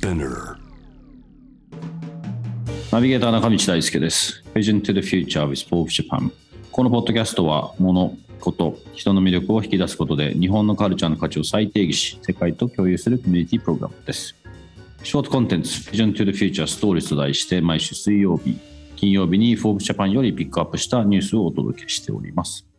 [0.00, 0.56] Spinner.
[2.90, 4.42] ナビゲーター中道大輔です。
[4.54, 6.32] Vision to the Future with Forbes Japan。
[6.72, 14.34] このポッドキャストは、物、こと、人の魅力を引き出すことで、日本のカルチャーの価値を再定義し、世界と共有するコミュニティプログラムです。
[15.02, 18.56] ショートコンテンツ、Vision to the Future Stories と題して、毎週水曜日、
[18.96, 22.69] 金曜日に Forbes Japan よりピックアップしたニュースをお届けしております。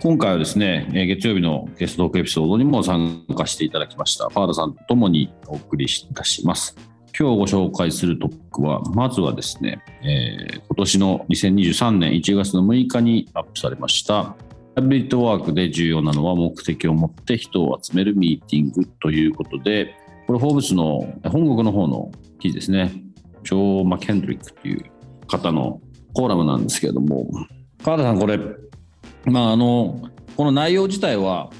[0.00, 6.76] 今回はですね、月曜日のゲストトークエピソードにも参加していただきました、パーダさんと共にお送りいたします。
[7.18, 14.36] 今日ご紹介するトピックは、まずはですね、えー今年の2023年1月の6日にアップされました、ハ
[14.78, 19.96] イブリッドワークで重要なのは目的を持って人を集めるミーティングということで、
[20.28, 22.92] これ、フォーブスの本国の方の記事ですね、
[23.42, 24.84] ジョー・マケンドリックという
[25.26, 25.80] 方の
[26.14, 27.28] コーラムなんですけれども、
[27.82, 28.38] 川田さん、これ、
[29.30, 30.00] まあ、あの
[30.36, 31.50] この内容自体は、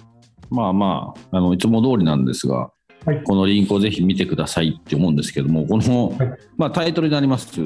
[0.50, 2.70] まあまあ、あのいつも通りなんですが、
[3.04, 3.22] はい。
[3.22, 6.38] このリンクをぜひ見てくださいって思うんですけども、この、はい。
[6.56, 7.60] まあ、タイトルになります、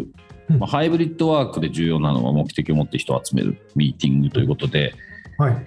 [0.49, 4.95] まあ、ハイブリッドワークで重要なのは目的を持って人を集めるミーティングということで、
[5.39, 5.67] はい。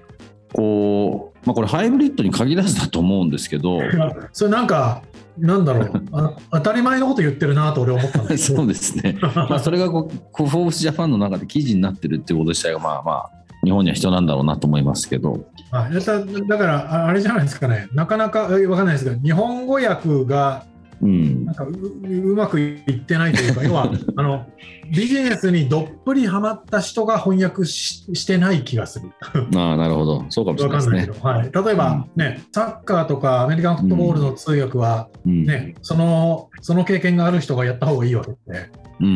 [0.54, 3.80] こうまあ、これ、ハイブリッドに限らずだと思うんですけど、
[4.34, 5.04] それなんか、
[5.38, 6.04] なんだろう。
[6.14, 13.30] あ、当たり前のこと言ってるなと俺は思ったんですけ そどうですね、まあ、それがこう、フォーブスジャパンの中で記事になってるっていうこと自体が、まあまあ、
[13.66, 20.66] 日本には必要なんだろうなと思いますけど、はいだだから、ああれじゃないですかね、なかなかえわかんないですが、日本語訳が
[21.02, 21.46] うん。
[21.46, 24.46] なんかううまくいってないというか、要は あの
[24.92, 29.10] ビジネスにどっぷりハマった人が翻訳ししてない気がする。
[29.56, 31.20] ああ、なるほど、そうかもしれわないですね。
[31.22, 31.52] かんないけ。
[31.52, 35.46] ど、はい、例えば、ね、サッカーとかアメリカンフットボールの通訳は、うん。
[35.46, 38.70] ねその、その経験がある人がやった方がいいわけで、
[39.02, 39.10] うんう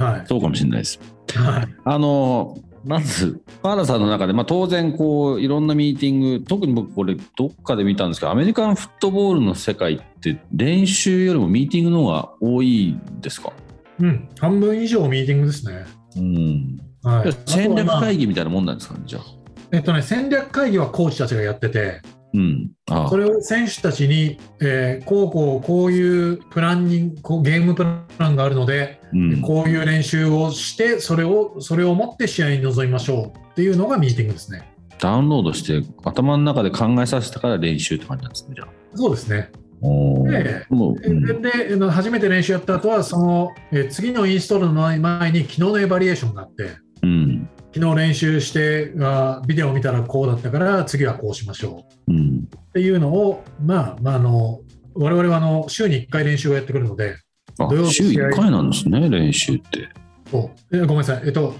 [0.00, 0.22] ん、はい。
[0.26, 1.00] そうかもしれないです。
[1.34, 1.68] はい。
[1.84, 13.52] あのまず、パーラさんの中で、まあ、当然こう、いろんなミーティング、特に僕、これ、どっかで見たんですけど、アメリカンフットボールの世界って、練習よりもミーティングの方が多いですか、
[14.00, 15.84] うん、半分以上ミーティングですね。
[16.16, 19.22] うん、はい、戦略会議議みたいなもんなんですかね、じゃあ。
[19.72, 22.00] えっとね、戦略会議はコーチたちがやってて、
[22.34, 23.08] うん、ああ。
[23.08, 27.84] それを選手たちに、えーこうこうこういうプランニングこうゲームプ
[28.18, 33.38] ランがあるので、うん、こういう練習をしてそれをそれを持って試合に臨みましょう。
[33.52, 34.68] っていうのがミーティングですね。
[34.98, 38.68] ダウンロードして、頭の中で考えさせたから練習って感じなんですね、じゃあ。
[38.94, 39.50] そうですね。
[40.24, 41.78] ででうん。
[41.78, 46.62] で初めて練習やった後はその、えー次のインストールの前前に昨日のエバリエーションがあって。
[46.62, 46.70] うん、
[47.74, 52.12] 昨日練習してあビデオを見たらこうだったから次はこうしましょう。
[52.12, 54.60] うん、っていうのを、まあ、まあ、あの、
[54.94, 57.16] 我々はあの週に1回練習をやってくるので、
[57.58, 59.88] あ土曜日週1回なんですね、練習って。
[60.30, 60.76] そう。
[60.76, 61.56] えごめんなさい、えっと、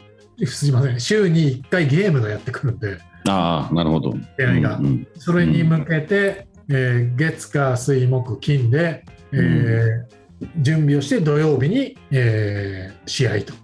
[0.46, 4.10] すいません、週に1回ゲームがやってくるんで、ああ、なるほど。
[4.10, 4.42] うんう
[4.86, 5.08] ん。
[5.18, 10.24] それに向けて、えー月、火、水、木、金で、えー
[10.58, 13.54] 準備をして土曜日に、えー試合と、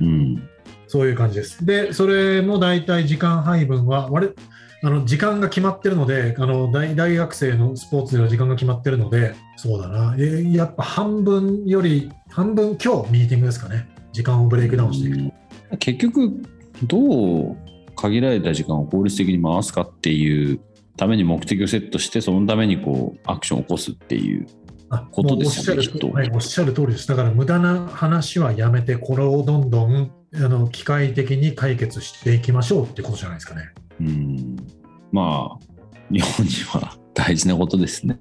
[0.00, 0.48] うん
[0.88, 1.64] そういう感じです。
[1.64, 4.34] で、それも大体時間配分は、我々
[4.82, 15.32] あの時間が決まってるのであの大、大学生のスポーツでは時間が決まってるので、そうだな、えーやっぱ半分より、半分今日ミーティングですかね、時間をブレイクダウンしていく
[15.70, 15.76] と。
[15.78, 16.42] 結局
[16.84, 17.56] どう
[17.96, 20.60] 限られた時間を効率的に回すかっていう
[20.96, 24.46] ために目的をセットしてそのためにこうアクションを起こすっていう
[24.90, 27.08] あことですよねきっとはい、おっしゃる通りです。
[27.08, 33.72] だから無駄な話はやめて、これをどんどんあの機械的に解決していきましょうってことじゃないですかね。
[34.00, 34.56] うん。
[35.12, 35.64] まあ
[36.10, 38.18] 日本人は大事なことですね。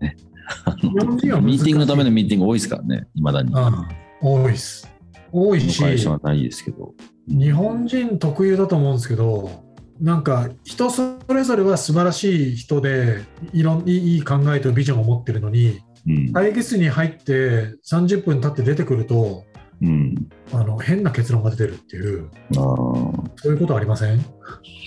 [0.81, 3.51] ミーティングのためのミーティング多いですからねいまだに。
[3.55, 3.89] ああ
[4.21, 4.87] 多いです。
[5.31, 6.93] 多いし、会社はないですけど。
[7.27, 9.63] 日本人特有だと思うんですけど、
[9.99, 16.33] なんか人それぞれは素晴らしい人でいろんいいいい考えとビジョンを持ってるのに、うん。
[16.33, 19.43] 会議室に入って30分経って出てくると、
[19.81, 20.29] うん。
[20.53, 24.19] あの変な結論が出てるっていう、あそういうことありません？
[24.19, 24.23] ー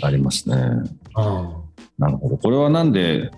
[0.03, 0.56] ありますね。
[1.15, 1.60] あ
[1.99, 2.38] なるほど。
[2.38, 3.31] これはなんで、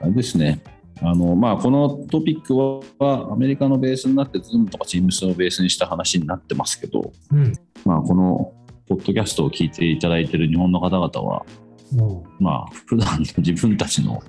[0.00, 0.62] あれですね、
[1.02, 7.52] あのまあ、このトピックはアメリカのベースになって、Zoom とか Teams をベースにした話になってますけど、あ、うん。
[7.84, 8.52] まあ、この
[8.88, 11.44] ポッドキャストを聞いていただいている日本の方々は、
[11.92, 14.22] もまあ、普段の自分たちの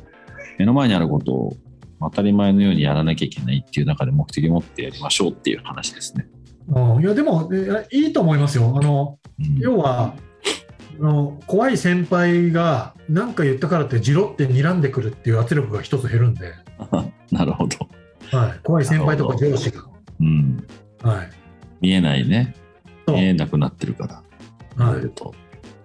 [0.58, 1.54] 目の前にあることを
[2.00, 6.28] 当たり前のようにやらなきゃいけないっていう中で目的を持ってやりましょうっていう話ですね。
[6.68, 7.02] ううん。
[7.02, 8.74] いや、でも、えいいと思いますよ。
[8.78, 9.58] あの、うん。
[9.60, 10.14] 要は、
[11.00, 16.54] あの怖い先輩が何か言ったからってじろって睨んでくるっていう圧力が一つ減るんで、
[17.32, 17.78] なるほど。
[18.36, 19.84] はい、怖い先輩とか上司が、
[20.20, 20.66] うん、
[21.04, 21.30] はい、
[21.82, 22.56] 見えないね。
[23.08, 24.24] 見えなくなってるか
[24.78, 24.86] ら。
[24.86, 25.02] はい。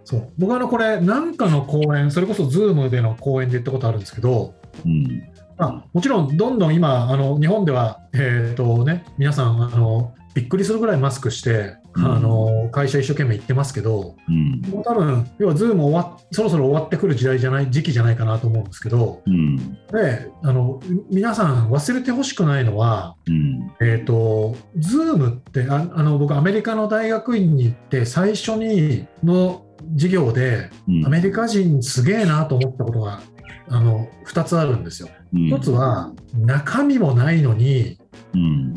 [0.05, 0.29] そう。
[0.39, 5.23] 僕はあのこれ何かの講演それこそ Zoom での講演で言ったことあるんですけどうん。
[5.59, 14.63] まあ、もちろん、どんどん今、あの日本では、えーとね、皆さんあの、びっくりするぐらいマスクして、うんあの会社一生懸命行ってますけど、うん。
[14.71, 19.57] もう多分要はズーム終わっそろそろ終わってくる時代じゃない時期じゃないかなと思うんですけど、うん。
[19.93, 20.81] であの
[21.11, 23.71] 皆さん忘れてほしくないのは、うん。
[23.83, 33.21] えー、とズームってああの僕、アメリカの大学院に行って、最初にの授業で、うんアメリカ人すげえなと思ったことが
[33.69, 35.11] あの2つあるんですよ。
[35.35, 37.99] うん一つは中身もないのに
[38.35, 38.75] うん。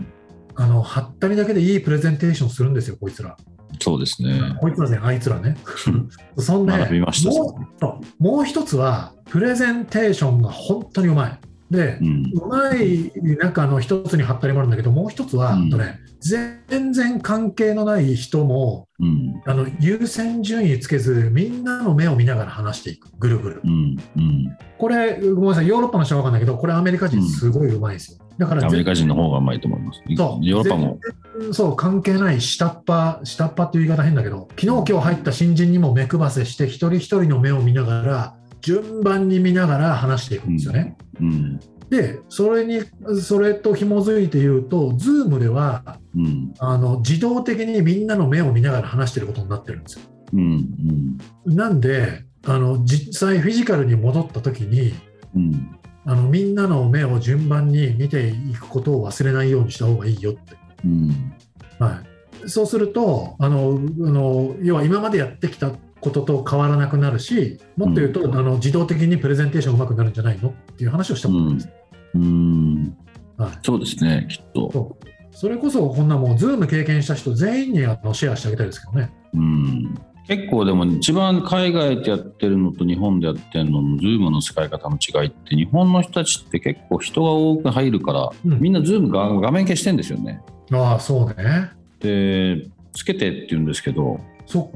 [0.56, 3.36] あのはったりだけでいいプレゼンテーションするんですよ、こいつら。
[3.82, 4.56] そうですね。
[4.62, 5.58] こいつらね、あいつらね。
[6.38, 6.74] そんで。
[7.26, 7.58] も
[8.20, 11.40] うもう一つは、プレゼンテーションが本当にうまい。
[11.70, 12.32] でう、ん。
[12.34, 19.42] うまい中の一つにはったりもあるんだけど、もう一つは、うんとね、全然関係のない人もうん。
[19.46, 23.62] あの優先順位つけず、みんなの目を見ながら話していく、ぐるぐる。
[23.64, 23.72] うん。
[24.16, 24.58] うん。
[24.78, 28.25] ここれ、ごめんなさい、ヨーロッパの人は分かんないけど、これ、アメリカ人すごいうまいですよ。
[28.38, 30.02] だからアメリカ人の方がうまいと思います。
[30.16, 31.00] そうヨーロッパも。
[31.54, 40.98] そう関係ない下っ端、下っ端っていう言い方変だけど、昨日今日入った新人にも目配せして、一人一人の目を見ながら、順番に見ながら話していくんですよね。
[41.20, 41.60] うん。
[41.90, 42.82] で、それに、
[43.22, 46.54] それと紐づいて言うと、Zoom ではうん。
[46.60, 50.02] あの自動的にみんなの目を見ながら話してることになってるんですよ。
[50.34, 51.18] うん。
[51.46, 54.94] なんで、あの実際フィジカルに戻った時に、
[55.36, 55.78] うん。
[56.06, 60.56] あのみんなの目を順番に見ていくことを忘れないようにした方がいいよって。
[60.86, 61.34] うん。
[61.80, 62.02] は
[62.46, 71.70] い、そうするとあのあの、要は今までやってきたことと変わらなくなるし、もっと言うと、あの自動的にプレゼンテーションうまくなるんじゃないのっていう話をしたことです。
[72.14, 72.98] うん。
[73.38, 74.98] はい、そうですね、きっと。
[75.32, 79.12] それこそ、こんなもう、ズーム経験した人全員にあのシェアしてあげたいですけどね。
[79.34, 79.96] うん。
[80.28, 90.42] 結構でも一番海外でやってるのと日本でやってるのの Zoom の使い方の違いって日本の人たちって結構人が多く入るから、うんみんな Zoom が画面消してんですよね。
[90.72, 91.72] ああ、そうね。
[92.00, 94.20] でつけてって言うんですけど。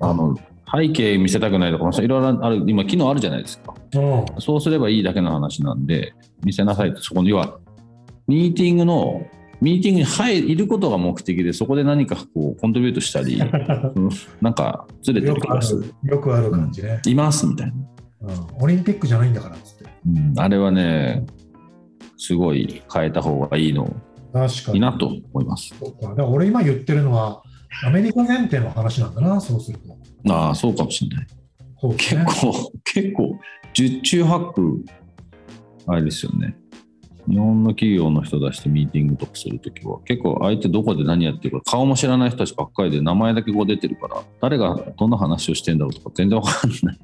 [0.02, 0.36] あの
[0.72, 6.14] 背景見せたくないとかいろいろある今機能あるじゃないですかうんそうすればいいだけの話なんで
[6.44, 7.58] 見せなさいってそこには
[8.28, 9.28] ミーティングの
[9.62, 13.40] ミーティングに入ることが目的でそこで何かこうコントリビュートしたり
[13.96, 14.10] うん
[14.42, 17.74] なんかずれてる気がするるよくある感じね、いますみたいな、
[18.22, 18.64] うん。
[18.64, 19.86] オリンピックじゃないんだからっつって。
[20.08, 21.26] うん、あれはね
[22.18, 23.94] すごい変えた方がいいの
[24.34, 24.76] 確かに。
[24.76, 27.42] いいなと思いますそうかだから俺今言ってるのは、
[27.84, 30.34] アメリカ前提の話なんだな、そうすると。
[30.34, 31.40] ああそうかもしれないね。
[31.98, 33.40] 結構、結構、
[33.74, 34.86] 十中八九、
[35.88, 36.56] あれですよね。
[37.30, 47.00] 日本の企業の人出してミーティングとかするときは、結構相手どこで何やってるか、顔も知らない人たちばっかりで、名前だけこう出てるから、誰がどんな話をしてんだろうとか全然わかんない。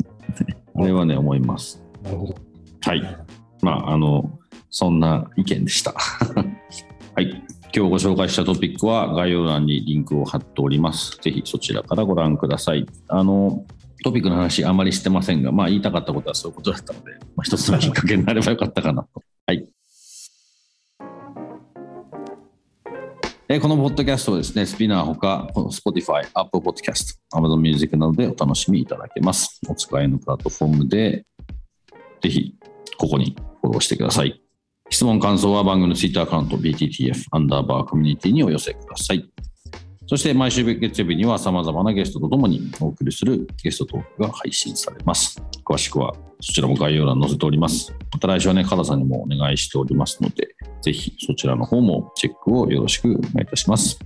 [0.77, 1.81] あれはね、思います。
[2.04, 2.36] なるほど。
[2.81, 3.18] はい。
[3.62, 4.39] まあ、あの、
[4.72, 5.94] そんな意見でした。
[5.94, 7.44] はい。
[7.75, 11.18] 今日ご紹介したトピックは概要欄にリンクを貼っております。
[11.22, 12.86] ぜひそちらからご覧ください。
[13.10, 13.66] あの、
[14.04, 19.22] トピックの話あまりしてませんが、まあ言いたかったことはそういうことだったので、まあ、一つのきっかけになればよかったかなと。
[23.48, 29.62] えーこのポッドキャストはですね、スピナーほか、この Spotify、Apple Podcast、Amazon Music などでお楽しみいただけます。
[29.70, 31.28] お使いのプラットフォームで、
[32.24, 32.56] ぜひ、
[32.98, 34.42] ここにフォローしてください。
[34.90, 39.32] 質問、感想は番組の Twitter アカウント BTTF アンダーバーコミュニティにお寄せください。
[40.08, 45.42] そして毎週月曜日には様々なゲストとともにお送りするゲストトークが配信されます。
[45.64, 47.92] 詳しくはそちらも概要欄に載せております。
[48.14, 50.48] また来週はね、カラさんにもお願いしておりますので、
[50.84, 54.00] ぜひそちらの方もチェックをよろしくお願いいたします。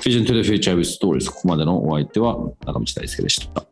[0.00, 3.69] Vision to the Future with Stories ここまでのお相手は中道大輔でした。